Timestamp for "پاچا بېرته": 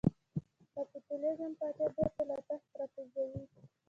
1.59-2.21